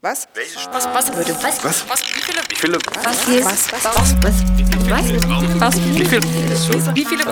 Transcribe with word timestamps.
Was? 0.00 0.28
Was, 0.72 0.86
was, 0.94 1.16
würde, 1.16 1.34
was, 1.42 1.64
Was? 1.64 1.84
was, 1.88 2.02
wie 2.14 2.20
viele, 2.20 2.38
Wie 2.48 2.54
viele? 2.54 2.78
was, 3.02 3.26
was, 3.26 3.72
was, 3.72 3.92
was, 3.92 4.14
was, 4.22 5.60
was, 5.60 5.74
wie 5.76 6.04
viele, 6.04 6.22
wie 6.94 7.04
viele, 7.04 7.24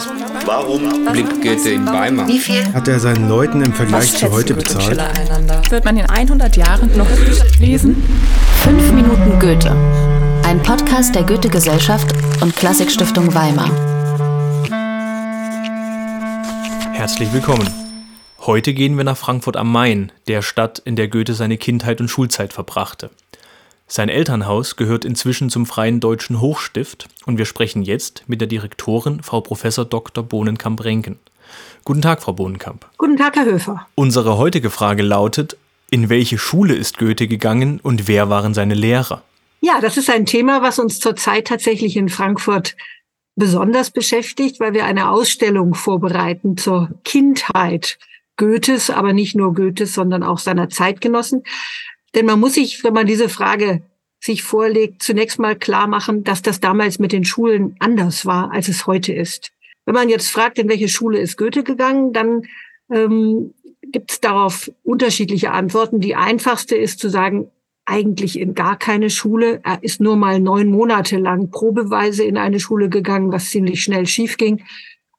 Warum 0.44 1.06
Blickt 1.12 1.42
Goethe 1.42 1.70
in 1.70 1.86
Weimar. 1.86 2.26
Wie 2.26 2.40
viel? 2.40 2.64
Hat 2.74 2.88
er 2.88 2.98
seinen 2.98 3.28
Leuten 3.28 3.62
im 3.62 3.72
Vergleich 3.72 4.16
zu 4.16 4.32
heute 4.32 4.54
bezahlt? 4.54 5.00
wird 5.70 5.84
man 5.84 5.96
in 5.96 6.10
100 6.10 6.56
Jahren 6.56 6.90
noch 6.96 7.06
lesen? 7.60 8.02
5 8.64 8.92
Minuten 8.94 9.38
Goethe. 9.38 9.70
Ein 10.44 10.60
Podcast 10.60 11.14
der 11.14 11.22
Goethe-Gesellschaft 11.22 12.08
und 12.40 12.56
Klassikstiftung 12.56 13.32
Weimar. 13.32 13.70
Herzlich 16.94 17.32
willkommen. 17.32 17.85
Heute 18.46 18.74
gehen 18.74 18.96
wir 18.96 19.02
nach 19.02 19.16
Frankfurt 19.16 19.56
am 19.56 19.72
Main, 19.72 20.12
der 20.28 20.40
Stadt, 20.40 20.78
in 20.78 20.94
der 20.94 21.08
Goethe 21.08 21.34
seine 21.34 21.56
Kindheit 21.56 22.00
und 22.00 22.08
Schulzeit 22.08 22.52
verbrachte. 22.52 23.10
Sein 23.88 24.08
Elternhaus 24.08 24.76
gehört 24.76 25.04
inzwischen 25.04 25.50
zum 25.50 25.66
Freien 25.66 25.98
Deutschen 25.98 26.40
Hochstift 26.40 27.08
und 27.24 27.38
wir 27.38 27.44
sprechen 27.44 27.82
jetzt 27.82 28.22
mit 28.28 28.40
der 28.40 28.46
Direktorin, 28.46 29.20
Frau 29.24 29.40
Prof. 29.40 29.64
Dr. 29.90 30.22
Bohnenkamp-Renken. 30.22 31.18
Guten 31.84 32.02
Tag, 32.02 32.22
Frau 32.22 32.34
Bohnenkamp. 32.34 32.86
Guten 32.98 33.16
Tag, 33.16 33.34
Herr 33.34 33.46
Höfer. 33.46 33.88
Unsere 33.96 34.38
heutige 34.38 34.70
Frage 34.70 35.02
lautet, 35.02 35.56
in 35.90 36.08
welche 36.08 36.38
Schule 36.38 36.74
ist 36.76 36.98
Goethe 36.98 37.26
gegangen 37.26 37.80
und 37.82 38.06
wer 38.06 38.30
waren 38.30 38.54
seine 38.54 38.74
Lehrer? 38.74 39.24
Ja, 39.60 39.80
das 39.80 39.96
ist 39.96 40.08
ein 40.08 40.24
Thema, 40.24 40.62
was 40.62 40.78
uns 40.78 41.00
zurzeit 41.00 41.48
tatsächlich 41.48 41.96
in 41.96 42.08
Frankfurt 42.08 42.76
besonders 43.34 43.90
beschäftigt, 43.90 44.60
weil 44.60 44.72
wir 44.72 44.84
eine 44.84 45.10
Ausstellung 45.10 45.74
vorbereiten 45.74 46.56
zur 46.56 46.90
Kindheit 47.02 47.98
Goethes, 48.36 48.90
aber 48.90 49.12
nicht 49.12 49.34
nur 49.34 49.54
Goethes, 49.54 49.94
sondern 49.94 50.22
auch 50.22 50.38
seiner 50.38 50.68
Zeitgenossen. 50.68 51.42
Denn 52.14 52.26
man 52.26 52.40
muss 52.40 52.54
sich, 52.54 52.84
wenn 52.84 52.94
man 52.94 53.06
diese 53.06 53.28
Frage 53.28 53.82
sich 54.20 54.42
vorlegt, 54.42 55.02
zunächst 55.02 55.38
mal 55.38 55.56
klar 55.56 55.86
machen, 55.86 56.24
dass 56.24 56.42
das 56.42 56.60
damals 56.60 56.98
mit 56.98 57.12
den 57.12 57.24
Schulen 57.24 57.76
anders 57.78 58.26
war, 58.26 58.52
als 58.52 58.68
es 58.68 58.86
heute 58.86 59.12
ist. 59.12 59.52
Wenn 59.84 59.94
man 59.94 60.08
jetzt 60.08 60.30
fragt, 60.30 60.58
in 60.58 60.68
welche 60.68 60.88
Schule 60.88 61.18
ist 61.18 61.36
Goethe 61.36 61.62
gegangen, 61.62 62.12
dann 62.12 62.42
ähm, 62.90 63.54
gibt 63.82 64.10
es 64.10 64.20
darauf 64.20 64.70
unterschiedliche 64.82 65.52
Antworten. 65.52 66.00
Die 66.00 66.16
einfachste 66.16 66.76
ist 66.76 66.98
zu 66.98 67.08
sagen, 67.08 67.50
eigentlich 67.84 68.38
in 68.38 68.54
gar 68.54 68.76
keine 68.76 69.10
Schule. 69.10 69.60
Er 69.62 69.82
ist 69.82 70.00
nur 70.00 70.16
mal 70.16 70.40
neun 70.40 70.70
Monate 70.70 71.18
lang 71.18 71.50
probeweise 71.50 72.24
in 72.24 72.36
eine 72.36 72.58
Schule 72.58 72.88
gegangen, 72.88 73.30
was 73.32 73.50
ziemlich 73.50 73.82
schnell 73.82 74.06
schief 74.06 74.36
ging. 74.36 74.64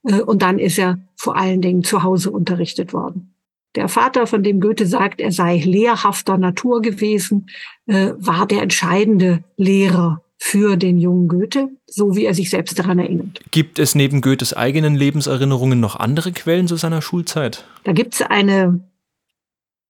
Äh, 0.03 0.21
Und 0.21 0.41
dann 0.41 0.59
ist 0.59 0.77
er 0.77 0.99
vor 1.17 1.35
allen 1.35 1.61
Dingen 1.61 1.83
zu 1.83 2.03
Hause 2.03 2.31
unterrichtet 2.31 2.93
worden. 2.93 3.33
Der 3.75 3.89
Vater, 3.89 4.25
von 4.25 4.43
dem 4.43 4.59
Goethe 4.59 4.85
sagt, 4.85 5.19
er 5.19 5.31
sei 5.31 5.57
lehrhafter 5.57 6.37
Natur 6.37 6.81
gewesen, 6.81 7.49
äh, 7.87 8.13
war 8.17 8.47
der 8.47 8.61
entscheidende 8.61 9.43
Lehrer 9.57 10.23
für 10.39 10.77
den 10.77 10.99
jungen 10.99 11.27
Goethe, 11.27 11.69
so 11.87 12.15
wie 12.15 12.25
er 12.25 12.33
sich 12.33 12.49
selbst 12.49 12.79
daran 12.79 12.99
erinnert. 12.99 13.41
Gibt 13.51 13.79
es 13.79 13.95
neben 13.95 14.21
Goethes 14.21 14.53
eigenen 14.53 14.95
Lebenserinnerungen 14.95 15.79
noch 15.79 15.95
andere 15.95 16.31
Quellen 16.31 16.67
zu 16.67 16.75
seiner 16.75 17.01
Schulzeit? 17.01 17.65
Da 17.83 17.91
gibt 17.91 18.13
es 18.13 18.21
eine 18.21 18.79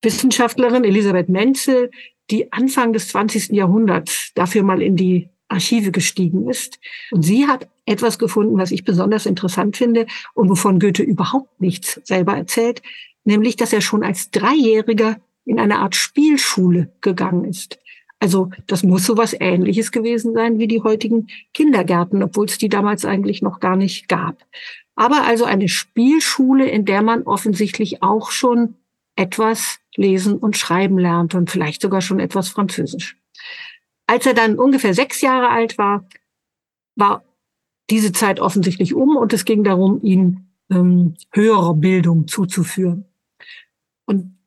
Wissenschaftlerin, 0.01 0.83
Elisabeth 0.83 1.29
Menzel, 1.29 1.91
die 2.29 2.51
Anfang 2.51 2.93
des 2.93 3.09
20. 3.09 3.49
Jahrhunderts 3.51 4.31
dafür 4.35 4.63
mal 4.63 4.81
in 4.81 4.95
die 4.95 5.29
Archive 5.49 5.91
gestiegen 5.91 6.49
ist. 6.49 6.79
Und 7.11 7.23
sie 7.23 7.47
hat 7.47 7.67
etwas 7.85 8.19
gefunden, 8.19 8.57
was 8.57 8.71
ich 8.71 8.83
besonders 8.83 9.25
interessant 9.25 9.77
finde 9.77 10.07
und 10.33 10.49
wovon 10.49 10.79
Goethe 10.79 11.03
überhaupt 11.03 11.61
nichts 11.61 12.01
selber 12.03 12.35
erzählt, 12.35 12.81
nämlich, 13.23 13.55
dass 13.55 13.73
er 13.73 13.81
schon 13.81 14.03
als 14.03 14.31
Dreijähriger 14.31 15.19
in 15.45 15.59
eine 15.59 15.79
Art 15.79 15.95
Spielschule 15.95 16.91
gegangen 17.01 17.45
ist. 17.45 17.79
Also 18.19 18.49
das 18.65 18.83
muss 18.83 19.05
so 19.05 19.15
was 19.15 19.35
Ähnliches 19.39 19.91
gewesen 19.91 20.33
sein 20.33 20.59
wie 20.59 20.67
die 20.67 20.81
heutigen 20.81 21.27
Kindergärten, 21.53 22.23
obwohl 22.23 22.45
es 22.45 22.57
die 22.57 22.69
damals 22.69 23.05
eigentlich 23.05 23.41
noch 23.41 23.59
gar 23.59 23.75
nicht 23.75 24.09
gab. 24.09 24.43
Aber 24.95 25.23
also 25.23 25.45
eine 25.45 25.69
Spielschule, 25.69 26.67
in 26.67 26.85
der 26.85 27.03
man 27.03 27.23
offensichtlich 27.23 28.01
auch 28.01 28.31
schon 28.31 28.75
etwas 29.15 29.79
lesen 29.95 30.37
und 30.37 30.57
schreiben 30.57 30.97
lernt 30.97 31.35
und 31.35 31.51
vielleicht 31.51 31.81
sogar 31.81 32.01
schon 32.01 32.19
etwas 32.19 32.49
Französisch. 32.49 33.17
Als 34.07 34.25
er 34.25 34.33
dann 34.33 34.57
ungefähr 34.57 34.93
sechs 34.93 35.21
Jahre 35.21 35.49
alt 35.49 35.77
war, 35.77 36.05
war 36.95 37.23
diese 37.89 38.11
Zeit 38.11 38.39
offensichtlich 38.39 38.93
um 38.93 39.15
und 39.15 39.33
es 39.33 39.45
ging 39.45 39.63
darum, 39.63 40.01
ihn 40.01 40.47
ähm, 40.69 41.15
höherer 41.31 41.73
Bildung 41.73 42.27
zuzuführen. 42.27 43.05
Und 44.05 44.37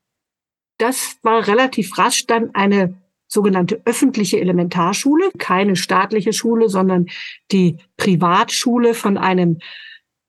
das 0.79 1.19
war 1.23 1.47
relativ 1.47 1.97
rasch 1.99 2.27
dann 2.27 2.55
eine 2.55 2.95
sogenannte 3.29 3.81
öffentliche 3.85 4.41
Elementarschule, 4.41 5.31
keine 5.39 5.77
staatliche 5.77 6.33
Schule, 6.33 6.69
sondern 6.69 7.07
die 7.53 7.77
Privatschule 7.97 8.95
von 8.95 9.17
einem 9.17 9.59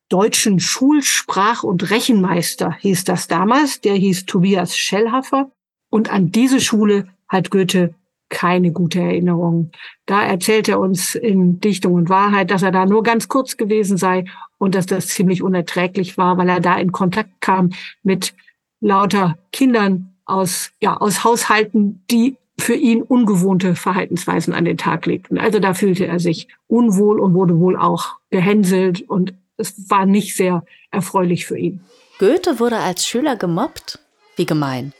deutschen 0.07 0.59
Schulsprach- 0.59 1.63
und 1.63 1.89
Rechenmeister 1.89 2.73
hieß 2.79 3.05
das 3.05 3.27
damals. 3.27 3.81
Der 3.81 3.95
hieß 3.95 4.25
Tobias 4.25 4.77
Schellhaffer. 4.77 5.51
Und 5.89 6.11
an 6.11 6.31
diese 6.31 6.59
Schule 6.59 7.07
hat 7.27 7.49
Goethe 7.49 7.95
keine 8.31 8.71
gute 8.71 8.99
Erinnerung. 8.99 9.71
Da 10.07 10.23
erzählt 10.23 10.67
er 10.67 10.79
uns 10.79 11.13
in 11.13 11.59
Dichtung 11.59 11.93
und 11.93 12.09
Wahrheit, 12.09 12.49
dass 12.49 12.63
er 12.63 12.71
da 12.71 12.87
nur 12.87 13.03
ganz 13.03 13.27
kurz 13.27 13.57
gewesen 13.57 13.97
sei 13.97 14.25
und 14.57 14.73
dass 14.73 14.87
das 14.87 15.07
ziemlich 15.07 15.43
unerträglich 15.43 16.17
war, 16.17 16.37
weil 16.37 16.49
er 16.49 16.61
da 16.61 16.77
in 16.77 16.91
Kontakt 16.91 17.41
kam 17.41 17.71
mit 18.01 18.33
lauter 18.79 19.37
Kindern 19.51 20.15
aus, 20.25 20.71
ja, 20.81 20.97
aus 20.97 21.23
Haushalten, 21.23 22.03
die 22.09 22.37
für 22.57 22.75
ihn 22.75 23.01
ungewohnte 23.01 23.75
Verhaltensweisen 23.75 24.53
an 24.53 24.65
den 24.65 24.77
Tag 24.77 25.05
legten. 25.05 25.37
Also 25.37 25.59
da 25.59 25.73
fühlte 25.73 26.07
er 26.07 26.19
sich 26.19 26.47
unwohl 26.67 27.19
und 27.19 27.33
wurde 27.33 27.59
wohl 27.59 27.75
auch 27.75 28.15
gehänselt 28.29 29.01
und 29.07 29.33
es 29.57 29.89
war 29.89 30.05
nicht 30.05 30.35
sehr 30.35 30.63
erfreulich 30.89 31.45
für 31.45 31.57
ihn. 31.57 31.81
Goethe 32.19 32.59
wurde 32.59 32.77
als 32.77 33.05
Schüler 33.05 33.35
gemobbt? 33.35 33.99
Wie 34.35 34.45
gemein. 34.45 34.93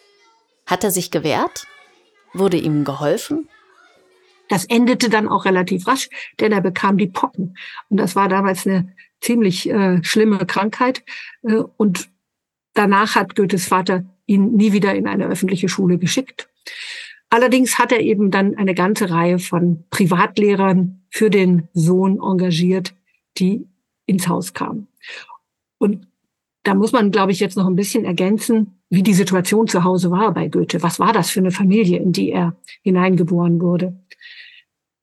Hat 0.65 0.83
er 0.83 0.91
sich 0.91 1.11
gewehrt? 1.11 1.67
Wurde 2.33 2.57
ihm 2.57 2.83
geholfen? 2.83 3.47
Das 4.49 4.65
endete 4.65 5.09
dann 5.09 5.29
auch 5.29 5.45
relativ 5.45 5.87
rasch, 5.87 6.09
denn 6.39 6.51
er 6.51 6.61
bekam 6.61 6.97
die 6.97 7.07
Pocken. 7.07 7.57
Und 7.89 7.97
das 7.97 8.15
war 8.15 8.27
damals 8.27 8.67
eine 8.67 8.93
ziemlich 9.21 9.69
äh, 9.69 10.03
schlimme 10.03 10.45
Krankheit. 10.45 11.03
Äh, 11.43 11.63
und 11.77 12.09
danach 12.73 13.15
hat 13.15 13.35
Goethes 13.35 13.67
Vater 13.67 14.03
ihn 14.25 14.55
nie 14.55 14.73
wieder 14.73 14.93
in 14.93 15.07
eine 15.07 15.27
öffentliche 15.27 15.69
Schule 15.69 15.97
geschickt. 15.97 16.49
Allerdings 17.29 17.79
hat 17.79 17.93
er 17.93 18.01
eben 18.01 18.29
dann 18.29 18.55
eine 18.55 18.75
ganze 18.75 19.09
Reihe 19.09 19.39
von 19.39 19.85
Privatlehrern 19.89 21.01
für 21.09 21.29
den 21.29 21.69
Sohn 21.73 22.19
engagiert, 22.21 22.93
die 23.37 23.69
ins 24.05 24.27
Haus 24.27 24.53
kamen. 24.53 24.87
Und 25.77 26.07
da 26.63 26.75
muss 26.75 26.91
man, 26.91 27.11
glaube 27.11 27.31
ich, 27.31 27.39
jetzt 27.39 27.55
noch 27.55 27.67
ein 27.67 27.77
bisschen 27.77 28.03
ergänzen, 28.03 28.80
wie 28.91 29.03
die 29.03 29.13
Situation 29.13 29.67
zu 29.67 29.85
Hause 29.85 30.11
war 30.11 30.33
bei 30.33 30.49
Goethe. 30.49 30.83
Was 30.83 30.99
war 30.99 31.13
das 31.13 31.29
für 31.31 31.39
eine 31.39 31.51
Familie, 31.51 31.97
in 31.99 32.11
die 32.11 32.31
er 32.31 32.57
hineingeboren 32.83 33.61
wurde? 33.61 33.95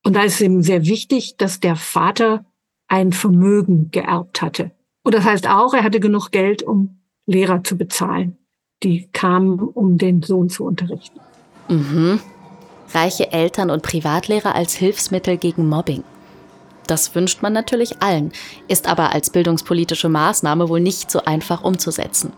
Und 0.05 0.15
da 0.15 0.23
ist 0.23 0.35
es 0.35 0.41
eben 0.43 0.63
sehr 0.63 0.85
wichtig, 0.85 1.39
dass 1.39 1.59
der 1.59 1.75
Vater 1.75 2.45
ein 2.87 3.13
Vermögen 3.13 3.91
geerbt 3.91 4.43
hatte. 4.43 4.73
Und 5.03 5.15
das 5.15 5.25
heißt 5.25 5.49
auch, 5.49 5.73
er 5.73 5.85
hatte 5.85 6.01
genug 6.01 6.31
Geld, 6.31 6.63
um 6.63 6.99
Lehrer 7.27 7.65
zu 7.65 7.79
bezahlen. 7.79 8.37
Die 8.83 9.09
kamen, 9.13 9.59
um 9.59 9.97
den 9.97 10.23
Sohn 10.23 10.51
zu 10.51 10.65
unterrichten. 10.65 11.19
Mhm. 11.69 12.21
Reiche 12.93 13.33
Eltern 13.33 13.71
und 13.71 13.83
Privatlehrer 13.83 14.55
als 14.55 14.75
Hilfsmittel 14.75 15.39
gegen 15.39 15.67
Mobbing. 15.67 16.05
Das 16.87 17.15
wünscht 17.15 17.41
man 17.43 17.55
natürlich 17.55 18.03
allen, 18.03 18.33
ist 18.69 18.87
aber 18.87 19.13
als 19.13 19.31
bildungspolitische 19.31 20.11
Maßnahme 20.11 20.69
wohl 20.69 20.81
nicht 20.81 21.11
so 21.11 21.23
einfach 21.25 21.65
umzusetzen. 21.65 22.33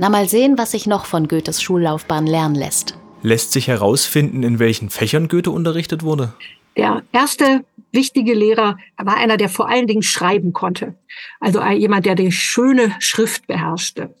Na 0.00 0.08
mal 0.08 0.28
sehen, 0.28 0.56
was 0.56 0.70
sich 0.70 0.86
noch 0.86 1.06
von 1.06 1.26
Goethes 1.26 1.60
Schullaufbahn 1.60 2.26
lernen 2.26 2.54
lässt. 2.54 2.96
Lässt 3.22 3.50
sich 3.50 3.66
herausfinden, 3.66 4.44
in 4.44 4.60
welchen 4.60 4.90
Fächern 4.90 5.26
Goethe 5.26 5.50
unterrichtet 5.50 6.04
wurde? 6.04 6.34
Der 6.76 7.02
erste 7.10 7.64
wichtige 7.90 8.34
Lehrer 8.34 8.78
war 8.96 9.16
einer, 9.16 9.36
der 9.36 9.48
vor 9.48 9.68
allen 9.68 9.88
Dingen 9.88 10.02
schreiben 10.02 10.52
konnte. 10.52 10.94
Also 11.40 11.60
jemand, 11.64 12.06
der 12.06 12.14
die 12.14 12.30
schöne 12.30 12.94
Schrift 13.00 13.48
beherrschte. 13.48 14.14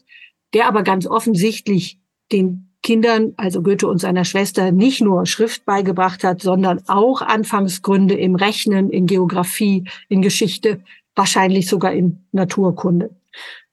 Der 0.52 0.66
aber 0.66 0.82
ganz 0.82 1.06
offensichtlich 1.06 2.00
den 2.32 2.70
Kindern, 2.82 3.34
also 3.36 3.62
Goethe 3.62 3.86
und 3.86 3.98
seiner 3.98 4.24
Schwester, 4.24 4.72
nicht 4.72 5.00
nur 5.00 5.26
Schrift 5.26 5.64
beigebracht 5.64 6.24
hat, 6.24 6.42
sondern 6.42 6.80
auch 6.88 7.22
Anfangsgründe 7.22 8.14
im 8.14 8.34
Rechnen, 8.34 8.90
in 8.90 9.06
Geografie, 9.06 9.84
in 10.08 10.22
Geschichte, 10.22 10.82
wahrscheinlich 11.14 11.68
sogar 11.68 11.92
in 11.92 12.24
Naturkunde. 12.32 13.10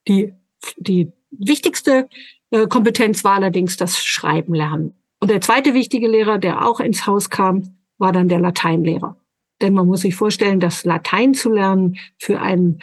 Die, 0.08 0.34
die 0.78 1.12
wichtigste 1.40 2.08
äh, 2.52 2.68
Kompetenz 2.68 3.24
war 3.24 3.34
allerdings 3.34 3.78
das 3.78 4.04
Schreiben 4.04 4.54
lernen. 4.54 4.94
Und 5.20 5.32
der 5.32 5.42
zweite 5.42 5.74
wichtige 5.74 6.08
Lehrer, 6.08 6.38
der 6.38 6.66
auch 6.66 6.80
ins 6.80 7.08
Haus 7.08 7.30
kam, 7.30 7.78
war 7.98 8.12
dann 8.12 8.28
der 8.28 8.40
Lateinlehrer. 8.40 9.18
Denn 9.62 9.74
man 9.74 9.88
muss 9.88 10.02
sich 10.02 10.16
vorstellen, 10.16 10.60
dass 10.60 10.86
Latein 10.86 11.34
zu 11.34 11.50
lernen 11.50 11.98
für 12.18 12.42
einen, 12.42 12.82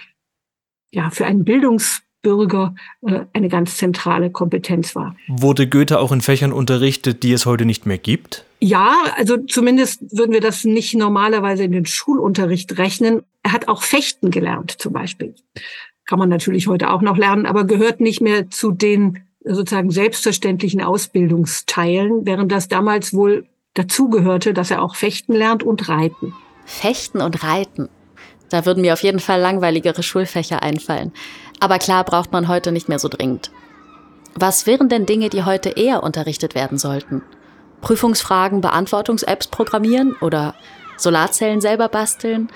ja, 0.90 1.10
für 1.10 1.26
einen 1.26 1.44
Bildungsbürger 1.44 2.74
äh, 3.02 3.20
eine 3.32 3.48
ganz 3.48 3.76
zentrale 3.76 4.30
Kompetenz 4.30 4.96
war. 4.96 5.14
Wurde 5.28 5.68
Goethe 5.68 5.98
auch 5.98 6.12
in 6.12 6.22
Fächern 6.22 6.52
unterrichtet, 6.52 7.22
die 7.22 7.32
es 7.32 7.44
heute 7.44 7.66
nicht 7.66 7.84
mehr 7.84 7.98
gibt? 7.98 8.46
Ja, 8.60 8.96
also 9.16 9.36
zumindest 9.36 10.16
würden 10.16 10.32
wir 10.32 10.40
das 10.40 10.64
nicht 10.64 10.94
normalerweise 10.94 11.64
in 11.64 11.72
den 11.72 11.84
Schulunterricht 11.84 12.78
rechnen. 12.78 13.22
Er 13.42 13.52
hat 13.52 13.68
auch 13.68 13.82
Fechten 13.82 14.30
gelernt 14.30 14.70
zum 14.78 14.92
Beispiel. 14.92 15.34
Kann 16.06 16.18
man 16.18 16.28
natürlich 16.28 16.66
heute 16.66 16.90
auch 16.90 17.02
noch 17.02 17.16
lernen, 17.16 17.46
aber 17.46 17.64
gehört 17.64 18.00
nicht 18.00 18.20
mehr 18.20 18.50
zu 18.50 18.72
den 18.72 19.20
sozusagen 19.44 19.90
selbstverständlichen 19.90 20.80
Ausbildungsteilen, 20.80 22.26
während 22.26 22.52
das 22.52 22.68
damals 22.68 23.12
wohl 23.12 23.46
dazugehörte, 23.74 24.54
dass 24.54 24.70
er 24.70 24.82
auch 24.82 24.94
Fechten 24.94 25.32
lernt 25.32 25.62
und 25.62 25.88
Reiten. 25.88 26.34
Fechten 26.64 27.20
und 27.20 27.42
Reiten. 27.42 27.88
Da 28.50 28.66
würden 28.66 28.82
mir 28.82 28.92
auf 28.92 29.02
jeden 29.02 29.20
Fall 29.20 29.40
langweiligere 29.40 30.02
Schulfächer 30.02 30.62
einfallen. 30.62 31.12
Aber 31.58 31.78
klar 31.78 32.04
braucht 32.04 32.32
man 32.32 32.48
heute 32.48 32.70
nicht 32.70 32.88
mehr 32.88 32.98
so 32.98 33.08
dringend. 33.08 33.50
Was 34.34 34.66
wären 34.66 34.88
denn 34.88 35.06
Dinge, 35.06 35.28
die 35.28 35.44
heute 35.44 35.70
eher 35.70 36.02
unterrichtet 36.02 36.54
werden 36.54 36.78
sollten? 36.78 37.22
Prüfungsfragen, 37.80 38.60
Beantwortungs-Apps 38.60 39.48
programmieren 39.48 40.14
oder 40.20 40.54
Solarzellen 40.96 41.60
selber 41.60 41.88
basteln 41.88 42.48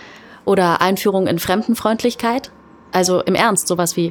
oder 0.45 0.81
Einführung 0.81 1.27
in 1.27 1.39
Fremdenfreundlichkeit? 1.39 2.51
Also 2.97 3.21
im 3.21 3.35
Ernst, 3.35 3.69
sowas 3.69 3.95
wie 3.99 4.11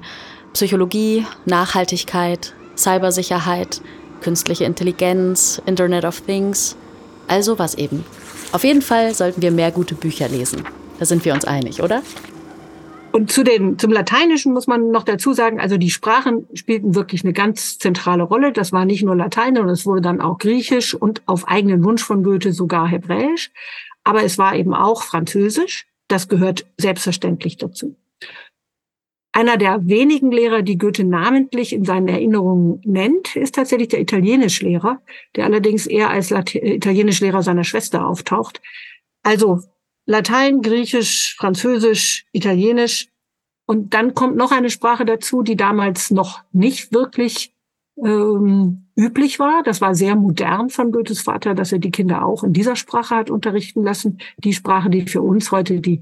Psychologie, 0.53 1.25
Nachhaltigkeit, 1.45 2.53
Cybersicherheit, 2.77 3.81
künstliche 4.21 4.65
Intelligenz, 4.65 5.59
Internet 5.65 6.05
of 6.05 6.21
Things, 6.21 6.77
also 7.27 7.57
was 7.57 7.73
eben. 7.73 8.05
Auf 8.51 8.63
jeden 8.63 8.83
Fall 8.83 9.15
sollten 9.15 9.41
wir 9.41 9.49
mehr 9.49 9.71
gute 9.71 9.95
Bücher 9.95 10.29
lesen. 10.29 10.65
Da 10.99 11.05
sind 11.05 11.25
wir 11.25 11.33
uns 11.33 11.45
einig, 11.45 11.81
oder? 11.81 12.03
Und 13.11 13.31
zu 13.31 13.43
den, 13.43 13.79
zum 13.79 13.91
Lateinischen 13.91 14.53
muss 14.53 14.67
man 14.67 14.91
noch 14.91 15.03
dazu 15.03 15.33
sagen, 15.33 15.59
also 15.59 15.77
die 15.77 15.89
Sprachen 15.89 16.47
spielten 16.53 16.93
wirklich 16.93 17.23
eine 17.23 17.33
ganz 17.33 17.79
zentrale 17.79 18.21
Rolle. 18.21 18.51
Das 18.51 18.71
war 18.71 18.85
nicht 18.85 19.01
nur 19.01 19.15
Latein, 19.15 19.55
sondern 19.55 19.73
es 19.73 19.87
wurde 19.87 20.01
dann 20.01 20.21
auch 20.21 20.37
Griechisch 20.37 20.93
und 20.93 21.23
auf 21.25 21.47
eigenen 21.47 21.83
Wunsch 21.83 22.03
von 22.03 22.21
Goethe 22.21 22.53
sogar 22.53 22.87
Hebräisch. 22.87 23.49
Aber 24.03 24.23
es 24.23 24.37
war 24.37 24.55
eben 24.55 24.75
auch 24.75 25.01
Französisch. 25.01 25.87
Das 26.07 26.27
gehört 26.27 26.67
selbstverständlich 26.77 27.57
dazu. 27.57 27.95
Einer 29.35 29.57
der 29.57 29.85
wenigen 29.85 30.31
Lehrer, 30.31 30.61
die 30.61 30.77
Goethe 30.77 31.03
namentlich 31.03 31.73
in 31.73 31.83
seinen 31.83 32.07
Erinnerungen 32.07 32.79
nennt, 32.85 33.35
ist 33.35 33.55
tatsächlich 33.55 33.89
der 33.89 33.99
Italienischlehrer, 33.99 35.01
der 35.35 35.43
allerdings 35.43 35.87
eher 35.87 36.09
als 36.09 36.31
Italienischlehrer 36.31 37.43
seiner 37.43 37.65
Schwester 37.65 38.07
auftaucht. 38.07 38.61
Also 39.23 39.59
Latein, 40.05 40.61
Griechisch, 40.61 41.35
Französisch, 41.37 42.25
Italienisch. 42.31 43.09
Und 43.65 43.93
dann 43.93 44.13
kommt 44.13 44.37
noch 44.37 44.53
eine 44.53 44.69
Sprache 44.69 45.03
dazu, 45.03 45.41
die 45.41 45.57
damals 45.57 46.11
noch 46.11 46.39
nicht 46.53 46.93
wirklich 46.93 47.53
ähm, 48.01 48.85
üblich 48.95 49.37
war. 49.37 49.63
Das 49.63 49.81
war 49.81 49.95
sehr 49.95 50.15
modern 50.15 50.69
von 50.69 50.93
Goethes 50.93 51.23
Vater, 51.23 51.55
dass 51.55 51.73
er 51.73 51.79
die 51.79 51.91
Kinder 51.91 52.23
auch 52.23 52.45
in 52.45 52.53
dieser 52.53 52.77
Sprache 52.77 53.15
hat 53.15 53.29
unterrichten 53.29 53.83
lassen. 53.83 54.19
Die 54.37 54.53
Sprache, 54.53 54.89
die 54.89 55.01
für 55.01 55.21
uns 55.21 55.51
heute 55.51 55.81
die 55.81 55.99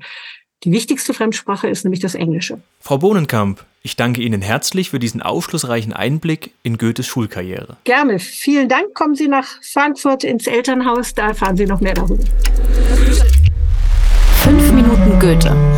die 0.63 0.71
wichtigste 0.71 1.13
Fremdsprache 1.13 1.67
ist 1.67 1.83
nämlich 1.83 1.99
das 1.99 2.15
Englische. 2.15 2.59
Frau 2.79 2.97
Bohnenkamp, 2.97 3.65
ich 3.81 3.95
danke 3.95 4.21
Ihnen 4.21 4.41
herzlich 4.41 4.89
für 4.89 4.99
diesen 4.99 5.21
aufschlussreichen 5.21 5.93
Einblick 5.93 6.51
in 6.63 6.77
Goethes 6.77 7.05
Schulkarriere. 7.05 7.77
Gerne. 7.83 8.19
Vielen 8.19 8.69
Dank. 8.69 8.93
Kommen 8.93 9.15
Sie 9.15 9.27
nach 9.27 9.47
Frankfurt 9.61 10.23
ins 10.23 10.47
Elternhaus, 10.47 11.13
da 11.13 11.27
erfahren 11.27 11.57
Sie 11.57 11.65
noch 11.65 11.81
mehr 11.81 11.93
darüber. 11.93 12.23
Fünf 14.43 14.71
Minuten 14.71 15.19
Goethe 15.19 15.72